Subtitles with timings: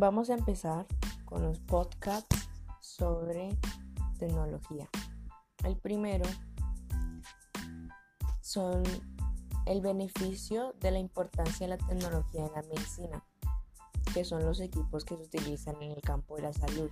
[0.00, 0.86] Vamos a empezar
[1.26, 2.48] con los podcasts
[2.80, 3.54] sobre
[4.18, 4.88] tecnología.
[5.62, 6.24] El primero
[8.40, 8.82] son
[9.66, 13.22] el beneficio de la importancia de la tecnología en la medicina,
[14.14, 16.88] que son los equipos que se utilizan en el campo de la salud,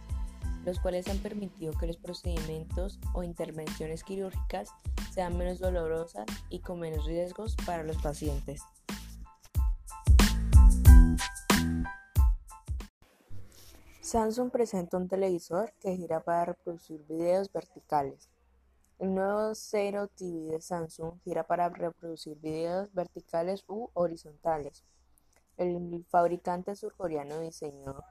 [0.67, 4.69] los cuales han permitido que los procedimientos o intervenciones quirúrgicas
[5.15, 8.61] sean menos dolorosas y con menos riesgos para los pacientes.
[14.09, 18.31] Samsung presenta un televisor que gira para reproducir videos verticales.
[18.99, 24.83] El nuevo Zero TV de Samsung gira para reproducir videos verticales u horizontales.
[25.59, 28.03] El fabricante surcoreano diseñó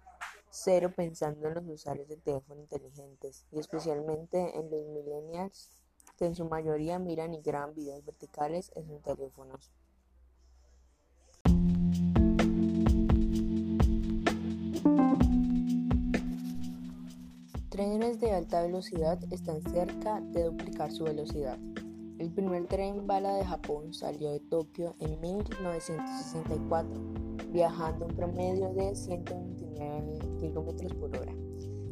[0.52, 5.72] Zero pensando en los usuarios de teléfonos inteligentes y especialmente en los millennials
[6.16, 9.72] que en su mayoría miran y graban videos verticales en sus teléfonos.
[17.78, 21.60] Trenes de alta velocidad están cerca de duplicar su velocidad.
[22.18, 26.90] El primer tren bala de Japón salió de Tokio en 1964,
[27.52, 31.36] viajando un promedio de 129 km por hora.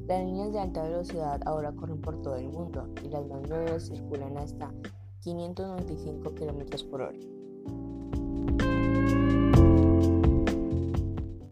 [0.08, 3.86] Las líneas de alta velocidad ahora corren por todo el mundo y las más nuevas
[3.86, 4.74] circulan hasta
[5.20, 7.35] 595 km por hora.